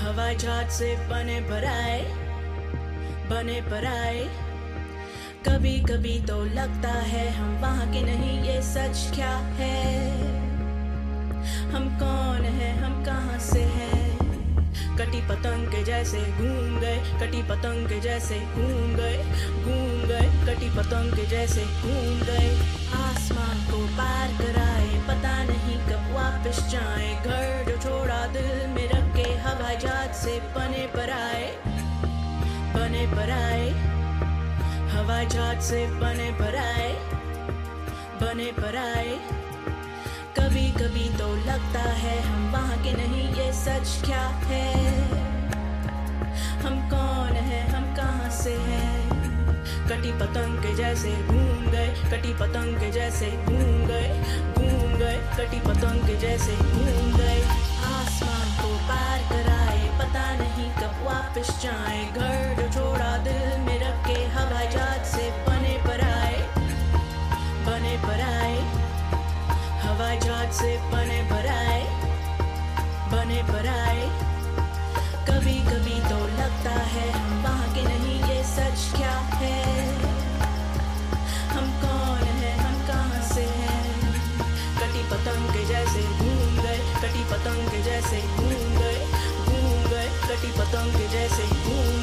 हवाई 0.01 0.35
जहाज़ 0.37 0.71
से 0.71 0.95
बने 1.09 1.41
भराए 1.41 2.01
बने 3.31 3.61
पराए 3.63 4.25
कभी 5.49 5.79
कभी 5.81 6.19
तो 6.21 6.43
लगता 6.45 6.93
है 7.05 7.29
हम 7.33 7.57
वहाँ 7.63 7.87
के 7.93 8.03
नहीं, 8.03 8.41
ये 8.43 8.61
सच 8.63 9.11
क्या 9.15 9.37
है? 9.59 9.75
हम 11.73 11.89
कौन 11.99 12.45
है, 12.45 12.71
हम 12.79 13.05
कहाँ 13.05 13.39
से 13.39 13.63
हैं? 13.75 14.05
कटी 14.99 15.21
पतंग 15.29 15.67
के 15.69 15.83
जैसे 15.85 16.21
घूम 16.21 16.79
गए, 16.81 16.97
कटी 17.21 17.43
पतंग 17.43 17.89
के 17.89 18.01
जैसे 18.01 18.39
घूम 18.55 18.95
गए 18.97 19.19
घूम 19.65 20.07
गए, 20.09 20.27
कटी 20.47 20.71
पतंग 20.77 21.13
के 21.13 21.27
जैसे 21.27 21.65
घूम 21.83 22.23
गए। 22.27 22.51
आसमान 22.99 23.65
को 23.71 23.87
पार 23.99 24.37
कराए, 24.39 24.89
पता 25.09 25.37
नहीं 25.45 25.79
कब 25.89 26.15
वापस 26.15 26.67
जाए, 26.73 27.15
घर 27.25 27.71
जो 27.71 27.77
छोड़ा 27.83 28.27
दिल 28.33 28.67
में 28.75 28.86
से 30.27 30.39
बने 30.55 30.87
पर 30.95 31.11
आए 31.11 31.47
बने 32.75 33.07
पर 33.07 33.31
आए 33.31 33.69
हवाई 34.93 35.27
जहाज़ 35.27 35.61
से 35.65 35.85
बने 36.01 36.31
पर 36.39 36.57
आए 36.57 36.89
बने 38.23 38.51
पर 38.59 38.77
आए 38.77 39.15
कभी 40.39 40.67
कभी 40.73 41.09
तो 41.19 41.29
लगता 41.47 41.83
है 42.01 42.19
हम 42.23 42.51
वहाँ 42.53 42.79
के 42.83 42.93
नहीं, 42.93 43.29
ये 43.35 43.53
सच 43.53 43.95
क्या 44.05 44.27
है? 44.51 44.67
हम 46.65 46.81
कौन 46.91 47.37
है, 47.49 47.61
हम 47.69 47.95
कहाँ 47.97 48.31
से 48.41 48.55
हैं? 48.67 48.95
कटी 49.89 50.13
पतंग 50.21 50.59
के 50.59 50.75
जैसे 50.75 51.13
घूम 51.27 51.71
गए, 51.71 51.89
कटी 52.13 52.35
पतंग 52.41 52.81
के 52.81 52.91
जैसे 52.93 53.31
घूम 53.47 53.87
गए 53.87 54.11
घूम 54.55 54.99
गए। 54.99 55.17
कटी 55.39 55.61
पतंग 55.69 56.07
के 56.09 56.17
जैसे 56.19 56.57
घूम 56.57 57.16
से 70.57 70.77
बने 70.91 71.21
पर 71.31 71.47
आए 71.53 71.81
बने 73.13 73.43
पर 73.49 73.67
आए 73.69 74.05
कभी 75.29 75.55
कभी 75.69 75.99
तो 76.09 76.19
लगता 76.39 76.75
है 76.93 77.11
हम 77.13 77.43
वहाँ 77.43 77.69
के 77.75 77.83
नहीं, 77.83 78.19
ये 78.31 78.43
सच 78.45 78.85
क्या 78.97 79.15
है? 79.41 79.59
हम 81.53 81.67
कौन 81.83 82.25
है, 82.41 82.53
हम 82.59 82.77
कहाँ 82.87 83.23
से 83.33 83.45
हैं? 83.59 83.85
कटी 84.81 85.03
पतंग 85.13 85.53
जैसे 85.69 86.03
घूम 86.19 86.63
गए, 86.63 86.79
कटी 87.03 87.25
पतंग 87.33 87.83
जैसे 87.85 88.23
घूम 88.37 88.79
गए 88.79 89.01
घूम 89.47 89.91
गए। 89.91 90.09
कटी 90.29 90.53
पतंग 90.59 90.99
जैसे 91.13 91.47
घूम 91.47 91.96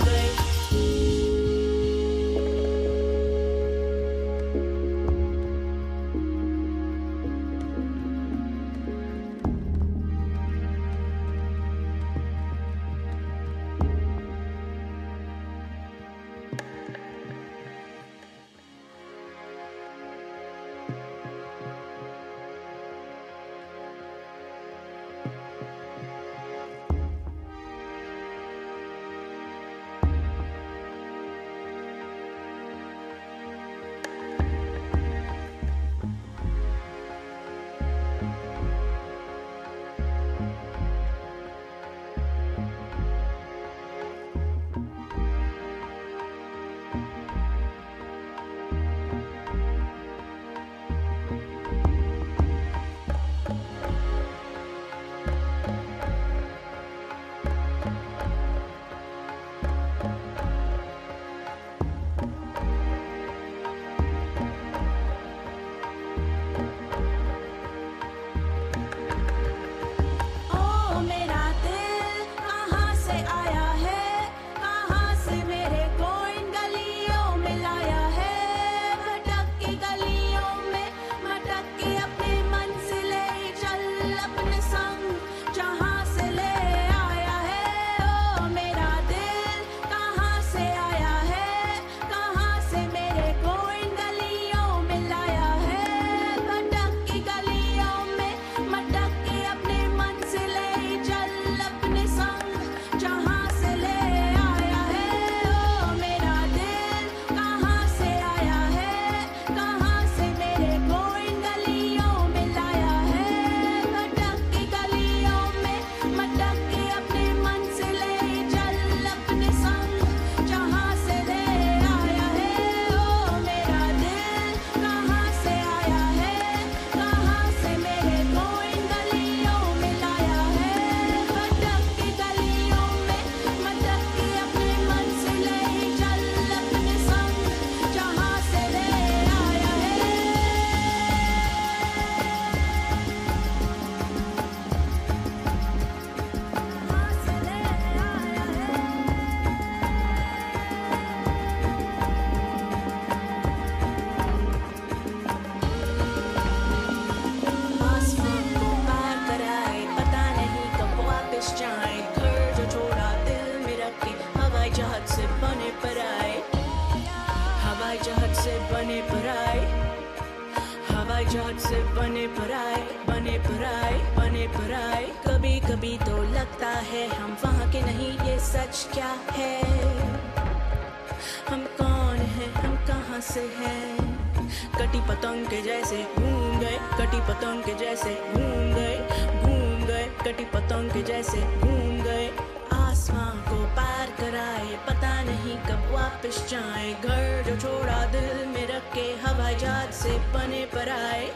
कटी 190.34 190.46
पतंग 190.46 191.04
जैसे 191.04 191.38
घूम 191.38 192.04
गए। 192.04 192.28
आसमां 192.74 193.38
को 193.38 193.76
पार 193.76 194.12
कराए, 194.12 194.78
पता 194.88 195.24
नहीं 195.24 195.58
कब 195.58 195.92
वापस 195.92 196.50
जाए। 196.50 196.94
घर 196.94 197.44
जो 197.48 197.62
छोड़ा 197.62 198.06
दिल 198.06 198.48
में 198.48 198.68
रख 198.68 198.94
के 198.94 199.02
हवाई 199.02 199.56
जहाज़ 199.56 199.92
से 199.92 200.10
बने 200.10 200.66
पर 200.66 200.90
आए। 200.90 201.32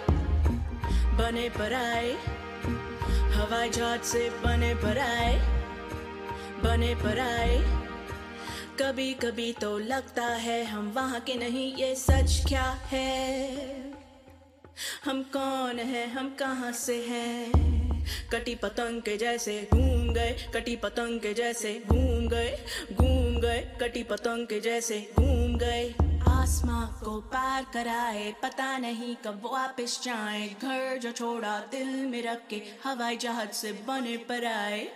बने 1.15 1.49
पर 1.49 1.73
आए। 1.73 2.11
हवाई 3.33 3.69
जहाज़ 3.69 4.01
से 4.01 4.29
बने 4.29 4.75
पर 4.75 4.97
आए। 4.97 5.39
बने 6.63 6.95
पर 6.95 7.19
आए। 7.19 7.57
कभी 8.81 9.13
कभी 9.13 9.53
तो 9.53 9.77
लगता 9.77 10.25
है 10.25 10.65
हम 10.65 10.91
वहाँ 10.95 11.19
के 11.19 11.35
नहीं, 11.35 11.75
ये 11.75 11.95
सच 11.95 12.43
क्या 12.47 12.79
है? 12.91 13.51
हम 15.05 15.23
कौन 15.23 15.79
है? 15.79 16.09
हम 16.09 16.35
कहाँ 16.39 16.71
से 16.71 17.05
हैं? 17.07 17.76
कटी 18.31 18.55
पतंग 18.55 19.01
के 19.01 19.17
जैसे 19.17 19.67
घूम 19.73 20.13
गए, 20.13 20.51
कटी 20.53 20.75
पतंग 20.75 21.19
के 21.19 21.33
जैसे 21.33 21.83
घूम 21.87 22.27
गए 22.27 22.65
घूम 22.93 23.41
गए, 23.41 23.77
कटी 23.81 24.03
पतंग 24.03 24.47
के 24.47 24.59
जैसे 24.59 25.11
घूम 25.19 25.57
गए। 25.57 25.93
आसमां 26.29 26.87
को 26.87 27.19
पार 27.19 27.65
कराए, 27.73 28.33
पता 28.43 28.77
नहीं 28.77 29.15
कब 29.15 29.41
वापस 29.45 30.01
जाए। 30.03 30.47
घर 30.47 30.97
जो 30.97 31.11
छोड़ा 31.11 31.59
दिल 31.59 31.85
में 31.85 32.23
रख 32.23 32.47
के, 32.47 32.61
हवाई 32.83 33.17
जहाज़ 33.17 33.51
से 33.51 33.71
बने 33.71 34.17
पर 34.17 34.45
आए। 34.45 34.87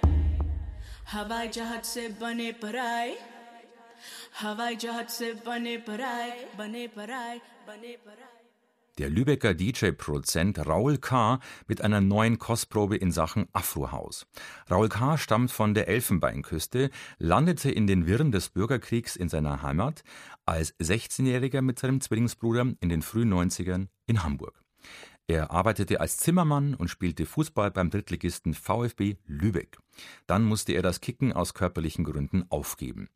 हवाई 1.12 1.47
जहाज़ 1.47 1.84
से 1.84 2.08
बने 2.08 2.52
पर 2.52 2.78
आए। 2.78 3.17
हवाई 4.39 4.76
जहाज़ 4.76 5.08
से 5.08 5.34
बने 5.34 5.78
पर 5.78 6.02
आए, 6.02 6.50
बने 6.58 6.88
पर 6.88 7.12
आए, 7.12 7.38
बने 7.67 7.97
पर 8.06 8.12
आए। 8.12 8.31
Der 9.02 9.10
Lübecker 9.10 9.56
DJ-Produzent 9.56 10.60
Raul 10.68 11.00
K. 11.00 11.40
mit 11.68 11.82
einer 11.82 12.02
neuen 12.02 12.38
Kostprobe 12.38 12.96
in 12.96 13.12
Sachen 13.12 13.48
Afrohaus. 13.52 14.28
Raul 14.70 14.90
K. 14.90 15.18
stammt 15.18 15.50
von 15.50 15.74
der 15.74 15.88
Elfenbeinküste, 15.88 16.92
landete 17.18 17.72
in 17.72 17.88
den 17.88 18.06
Wirren 18.06 18.32
des 18.32 18.50
Bürgerkriegs 18.50 19.16
in 19.16 19.28
seiner 19.28 19.64
Heimat, 19.64 20.04
als 20.46 20.78
16-Jähriger 20.80 21.64
mit 21.64 21.80
seinem 21.80 22.00
Zwillingsbruder 22.00 22.76
in 22.80 22.90
den 22.90 23.02
frühen 23.02 23.34
90ern 23.34 23.88
in 24.06 24.24
Hamburg. 24.24 24.62
Er 25.26 25.50
arbeitete 25.50 26.00
als 26.00 26.18
Zimmermann 26.18 26.76
und 26.76 26.90
spielte 26.90 27.26
Fußball 27.26 27.72
beim 27.72 27.90
Drittligisten 27.90 28.54
VfB 28.54 29.16
Lübeck. 29.26 29.80
Dann 30.28 30.44
musste 30.44 30.74
er 30.74 30.84
das 30.84 31.02
Kicken 31.02 31.34
aus 31.34 31.56
körperlichen 31.56 32.06
Gründen 32.06 32.46
aufgeben. 32.52 33.10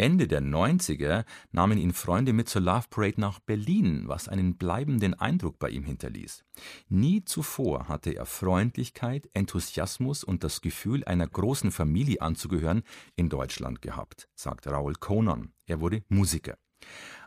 Ende 0.00 0.28
der 0.28 0.40
90er 0.40 1.24
nahmen 1.50 1.76
ihn 1.76 1.92
Freunde 1.92 2.32
mit 2.32 2.48
zur 2.48 2.62
Love 2.62 2.86
Parade 2.88 3.20
nach 3.20 3.40
Berlin, 3.40 4.04
was 4.06 4.28
einen 4.28 4.56
bleibenden 4.56 5.14
Eindruck 5.14 5.58
bei 5.58 5.70
ihm 5.70 5.82
hinterließ. 5.82 6.44
Nie 6.88 7.24
zuvor 7.24 7.88
hatte 7.88 8.12
er 8.12 8.24
Freundlichkeit, 8.24 9.28
Enthusiasmus 9.34 10.22
und 10.22 10.44
das 10.44 10.60
Gefühl, 10.60 11.02
einer 11.04 11.26
großen 11.26 11.72
Familie 11.72 12.22
anzugehören, 12.22 12.84
in 13.16 13.28
Deutschland 13.28 13.82
gehabt, 13.82 14.28
sagt 14.36 14.68
Raoul 14.68 14.94
Conan. 14.94 15.52
Er 15.66 15.80
wurde 15.80 16.04
Musiker. 16.08 16.56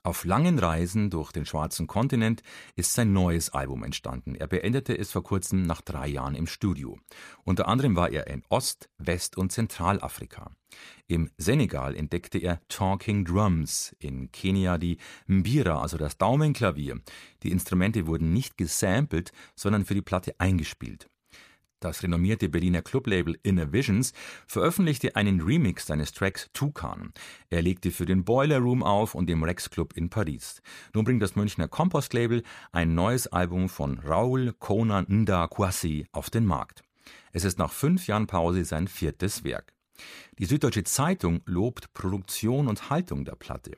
Auf 0.03 0.25
langen 0.25 0.57
Reisen 0.57 1.11
durch 1.11 1.31
den 1.31 1.45
schwarzen 1.45 1.85
Kontinent 1.85 2.41
ist 2.75 2.93
sein 2.93 3.13
neues 3.13 3.51
Album 3.51 3.83
entstanden. 3.83 4.33
Er 4.33 4.47
beendete 4.47 4.97
es 4.97 5.11
vor 5.11 5.21
kurzem 5.21 5.61
nach 5.61 5.81
drei 5.81 6.07
Jahren 6.07 6.33
im 6.33 6.47
Studio. 6.47 6.99
Unter 7.43 7.67
anderem 7.67 7.95
war 7.95 8.09
er 8.09 8.25
in 8.25 8.43
Ost-, 8.49 8.89
West- 8.97 9.37
und 9.37 9.51
Zentralafrika. 9.51 10.51
Im 11.05 11.29
Senegal 11.37 11.95
entdeckte 11.95 12.39
er 12.39 12.61
Talking 12.67 13.25
Drums, 13.25 13.95
in 13.99 14.31
Kenia 14.31 14.79
die 14.79 14.97
Mbira, 15.27 15.79
also 15.79 15.97
das 15.97 16.17
Daumenklavier. 16.17 16.99
Die 17.43 17.51
Instrumente 17.51 18.07
wurden 18.07 18.33
nicht 18.33 18.57
gesampelt, 18.57 19.31
sondern 19.55 19.85
für 19.85 19.93
die 19.93 20.01
Platte 20.01 20.33
eingespielt. 20.39 21.11
Das 21.81 22.03
renommierte 22.03 22.47
Berliner 22.47 22.83
Clublabel 22.83 23.39
Inner 23.41 23.73
Visions 23.73 24.13
veröffentlichte 24.45 25.15
einen 25.15 25.41
Remix 25.41 25.87
seines 25.87 26.13
Tracks 26.13 26.47
Tukan. 26.53 27.11
Er 27.49 27.63
legte 27.63 27.89
für 27.89 28.05
den 28.05 28.23
Boiler 28.23 28.59
Room 28.59 28.83
auf 28.83 29.15
und 29.15 29.27
dem 29.27 29.43
Rex 29.43 29.67
Club 29.71 29.97
in 29.97 30.11
Paris. 30.11 30.61
Nun 30.93 31.05
bringt 31.05 31.23
das 31.23 31.35
Münchner 31.35 31.67
Compost 31.67 32.13
Label 32.13 32.43
ein 32.71 32.93
neues 32.93 33.25
Album 33.25 33.67
von 33.67 33.97
Raoul 33.97 34.53
Conan 34.59 35.07
Nda 35.09 35.47
Kwasi 35.47 36.05
auf 36.11 36.29
den 36.29 36.45
Markt. 36.45 36.83
Es 37.31 37.45
ist 37.45 37.57
nach 37.57 37.73
fünf 37.73 38.05
Jahren 38.05 38.27
Pause 38.27 38.63
sein 38.63 38.87
viertes 38.87 39.43
Werk. 39.43 39.73
Die 40.37 40.45
Süddeutsche 40.45 40.83
Zeitung 40.83 41.41
lobt 41.45 41.95
Produktion 41.95 42.67
und 42.67 42.91
Haltung 42.91 43.25
der 43.25 43.35
Platte. 43.35 43.75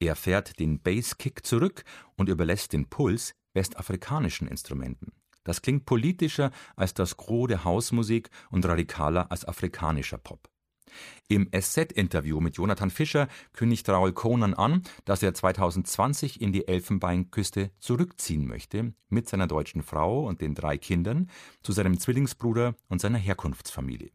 Er 0.00 0.16
fährt 0.16 0.58
den 0.58 0.80
Basskick 0.80 1.46
zurück 1.46 1.84
und 2.16 2.28
überlässt 2.28 2.72
den 2.72 2.88
Puls 2.88 3.36
westafrikanischen 3.54 4.48
Instrumenten. 4.48 5.12
Das 5.48 5.62
klingt 5.62 5.86
politischer 5.86 6.50
als 6.76 6.92
das 6.92 7.16
Gros 7.16 7.48
der 7.48 7.64
Hausmusik 7.64 8.28
und 8.50 8.66
radikaler 8.66 9.32
als 9.32 9.46
afrikanischer 9.46 10.18
Pop. 10.18 10.50
Im 11.26 11.48
SZ-Interview 11.58 12.38
mit 12.38 12.58
Jonathan 12.58 12.90
Fischer 12.90 13.28
kündigt 13.54 13.88
Raoul 13.88 14.12
Conan 14.12 14.52
an, 14.52 14.82
dass 15.06 15.22
er 15.22 15.32
2020 15.32 16.42
in 16.42 16.52
die 16.52 16.68
Elfenbeinküste 16.68 17.70
zurückziehen 17.78 18.46
möchte, 18.46 18.92
mit 19.08 19.26
seiner 19.26 19.46
deutschen 19.46 19.82
Frau 19.82 20.26
und 20.26 20.42
den 20.42 20.54
drei 20.54 20.76
Kindern, 20.76 21.30
zu 21.62 21.72
seinem 21.72 21.98
Zwillingsbruder 21.98 22.74
und 22.88 23.00
seiner 23.00 23.16
Herkunftsfamilie. 23.16 24.10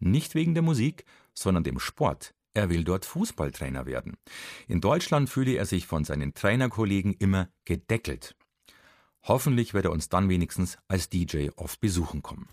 Nicht 0.00 0.34
wegen 0.34 0.52
der 0.52 0.62
Musik, 0.62 1.06
sondern 1.32 1.64
dem 1.64 1.78
Sport. 1.78 2.34
Er 2.52 2.68
will 2.68 2.84
dort 2.84 3.06
Fußballtrainer 3.06 3.86
werden. 3.86 4.18
In 4.68 4.82
Deutschland 4.82 5.30
fühle 5.30 5.52
er 5.52 5.64
sich 5.64 5.86
von 5.86 6.04
seinen 6.04 6.34
Trainerkollegen 6.34 7.14
immer 7.14 7.48
gedeckelt. 7.64 8.36
Hoffentlich 9.26 9.72
wird 9.72 9.86
er 9.86 9.90
uns 9.90 10.10
dann 10.10 10.28
wenigstens 10.28 10.76
als 10.86 11.08
DJ 11.08 11.48
oft 11.56 11.80
besuchen 11.80 12.22
kommen. 12.22 12.46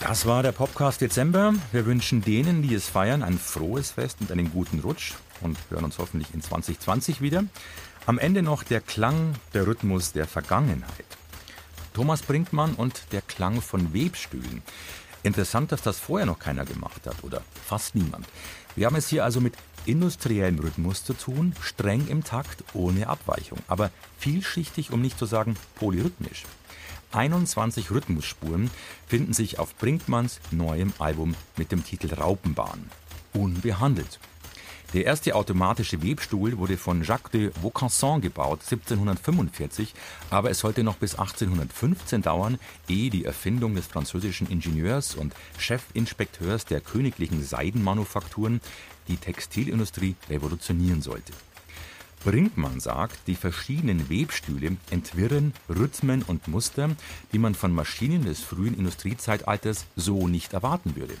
Das 0.00 0.26
war 0.26 0.42
der 0.42 0.52
Podcast 0.52 1.00
Dezember. 1.00 1.54
Wir 1.72 1.86
wünschen 1.86 2.22
denen, 2.22 2.62
die 2.62 2.74
es 2.74 2.88
feiern, 2.88 3.22
ein 3.22 3.38
frohes 3.38 3.92
Fest 3.92 4.18
und 4.20 4.30
einen 4.30 4.52
guten 4.52 4.80
Rutsch 4.80 5.14
und 5.40 5.58
hören 5.70 5.84
uns 5.84 5.98
hoffentlich 5.98 6.32
in 6.34 6.42
2020 6.42 7.22
wieder. 7.22 7.44
Am 8.04 8.18
Ende 8.18 8.42
noch 8.42 8.62
der 8.62 8.82
Klang, 8.82 9.32
der 9.54 9.66
Rhythmus 9.66 10.12
der 10.12 10.26
Vergangenheit. 10.26 11.06
Thomas 11.96 12.20
Brinkmann 12.20 12.74
und 12.74 13.10
der 13.12 13.22
Klang 13.22 13.62
von 13.62 13.94
Webstühlen. 13.94 14.60
Interessant, 15.22 15.72
dass 15.72 15.80
das 15.80 15.98
vorher 15.98 16.26
noch 16.26 16.38
keiner 16.38 16.66
gemacht 16.66 17.06
hat 17.06 17.24
oder 17.24 17.42
fast 17.64 17.94
niemand. 17.94 18.26
Wir 18.74 18.84
haben 18.84 18.96
es 18.96 19.08
hier 19.08 19.24
also 19.24 19.40
mit 19.40 19.54
industriellem 19.86 20.58
Rhythmus 20.58 21.04
zu 21.04 21.14
tun, 21.14 21.54
streng 21.58 22.06
im 22.08 22.22
Takt, 22.22 22.64
ohne 22.74 23.06
Abweichung, 23.06 23.60
aber 23.66 23.90
vielschichtig, 24.18 24.92
um 24.92 25.00
nicht 25.00 25.18
zu 25.18 25.24
sagen 25.24 25.56
polyrhythmisch. 25.76 26.44
21 27.12 27.90
Rhythmusspuren 27.90 28.70
finden 29.06 29.32
sich 29.32 29.58
auf 29.58 29.74
Brinkmanns 29.76 30.40
neuem 30.50 30.92
Album 30.98 31.34
mit 31.56 31.72
dem 31.72 31.82
Titel 31.82 32.12
Raupenbahn. 32.12 32.90
Unbehandelt. 33.32 34.20
Der 34.96 35.04
erste 35.04 35.34
automatische 35.34 36.02
Webstuhl 36.02 36.56
wurde 36.56 36.78
von 36.78 37.04
Jacques 37.04 37.30
de 37.30 37.50
Vaucanson 37.60 38.22
gebaut, 38.22 38.60
1745, 38.62 39.92
aber 40.30 40.48
es 40.48 40.60
sollte 40.60 40.82
noch 40.82 40.96
bis 40.96 41.16
1815 41.16 42.22
dauern, 42.22 42.58
ehe 42.88 43.10
die 43.10 43.26
Erfindung 43.26 43.74
des 43.74 43.86
französischen 43.86 44.48
Ingenieurs 44.48 45.14
und 45.14 45.34
Chefinspekteurs 45.58 46.64
der 46.64 46.80
königlichen 46.80 47.44
Seidenmanufakturen 47.44 48.62
die 49.06 49.18
Textilindustrie 49.18 50.14
revolutionieren 50.30 51.02
sollte. 51.02 51.34
Brinkmann 52.24 52.80
sagt, 52.80 53.18
die 53.26 53.34
verschiedenen 53.34 54.08
Webstühle 54.08 54.78
entwirren 54.88 55.52
Rhythmen 55.68 56.22
und 56.22 56.48
Muster, 56.48 56.96
die 57.32 57.38
man 57.38 57.54
von 57.54 57.70
Maschinen 57.70 58.24
des 58.24 58.40
frühen 58.40 58.78
Industriezeitalters 58.78 59.84
so 59.94 60.26
nicht 60.26 60.54
erwarten 60.54 60.96
würde. 60.96 61.14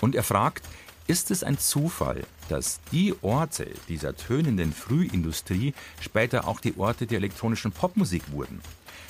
Und 0.00 0.14
er 0.14 0.22
fragt, 0.22 0.64
ist 1.08 1.30
es 1.30 1.42
ein 1.42 1.58
Zufall, 1.58 2.24
dass 2.50 2.80
die 2.92 3.14
Orte 3.22 3.70
dieser 3.88 4.14
tönenden 4.14 4.72
Frühindustrie 4.72 5.72
später 6.00 6.46
auch 6.46 6.60
die 6.60 6.76
Orte 6.76 7.06
der 7.06 7.18
elektronischen 7.18 7.72
Popmusik 7.72 8.30
wurden? 8.30 8.60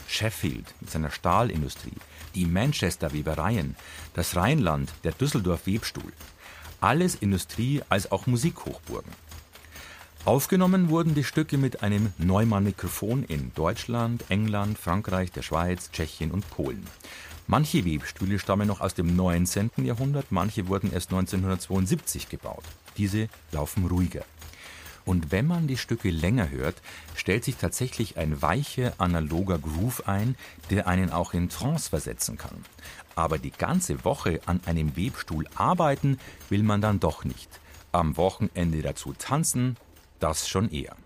Sheffield 0.07 0.75
mit 0.81 0.91
seiner 0.91 1.11
Stahlindustrie, 1.11 1.97
die 2.37 2.47
Manchester 2.47 3.13
Webereien, 3.13 3.75
das 4.15 4.37
Rheinland, 4.37 4.91
der 5.03 5.13
Düsseldorf 5.13 5.67
Webstuhl. 5.67 6.13
Alles 6.81 7.17
Industrie 7.17 7.83
als 7.89 8.11
auch 8.13 8.29
Musikhochburgen. 8.29 9.13
Aufgenommen 10.25 10.91
wurden 10.91 11.17
die 11.17 11.25
Stücke 11.25 11.59
mit 11.59 11.83
einem 11.83 12.13
Neumann-Mikrofon 12.19 13.25
in 13.25 13.53
Deutschland, 13.55 14.25
England, 14.29 14.79
Frankreich, 14.79 15.33
der 15.33 15.43
Schweiz, 15.43 15.91
Tschechien 15.91 16.31
und 16.31 16.49
Polen. 16.51 16.87
Manche 17.51 17.87
Webstühle 17.87 18.39
stammen 18.39 18.69
noch 18.69 18.83
aus 18.83 18.93
dem 18.93 19.17
19. 19.17 19.71
Jahrhundert, 19.79 20.27
manche 20.29 20.69
wurden 20.69 20.93
erst 20.93 21.11
1972 21.11 22.29
gebaut. 22.29 22.63
Diese 22.99 23.31
laufen 23.53 23.87
ruhiger. 23.87 24.23
Und 25.07 25.33
wenn 25.33 25.47
man 25.47 25.67
die 25.67 25.79
Stücke 25.79 26.11
länger 26.11 26.51
hört, 26.51 26.83
stellt 27.17 27.45
sich 27.45 27.57
tatsächlich 27.57 28.19
ein 28.19 28.43
weicher, 28.43 28.93
analoger 28.99 29.59
Groove 29.59 30.07
ein, 30.07 30.37
der 30.69 30.87
einen 30.87 31.09
auch 31.09 31.33
in 31.33 31.49
Trance 31.49 31.89
versetzen 31.89 32.37
kann. 32.37 32.67
Aber 33.15 33.39
die 33.39 33.51
ganze 33.51 34.05
Woche 34.05 34.41
an 34.45 34.61
einem 34.67 34.95
Webstuhl 34.95 35.47
arbeiten 35.55 36.19
will 36.51 36.63
man 36.63 36.83
dann 36.83 37.01
doch 37.01 37.25
nicht. 37.25 37.49
Am 37.93 38.19
Wochenende 38.19 38.83
dazu 38.83 39.15
tanzen, 39.15 39.79
das 40.21 40.51
schon 40.51 40.71
eher. 40.71 40.97